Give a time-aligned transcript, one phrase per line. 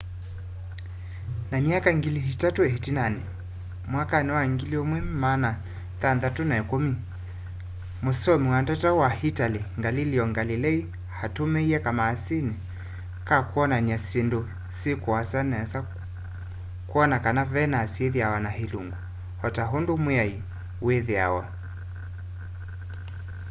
[1.49, 3.21] ta myaka ngili itatũ ĩtinanĩ
[3.91, 6.93] mwakani wa 1610
[8.05, 10.79] mũsoomi wa ndata wa italy galileo galilei
[11.17, 12.55] aatũmĩie kamasini
[13.27, 14.39] ka kwonan'ya syĩndũ
[14.77, 15.79] syi kuasa nesa
[16.89, 18.97] kwona kana venus ithiawa na ilungu
[19.45, 20.33] o ta ũndũ mwai
[20.85, 21.43] wĩthĩawa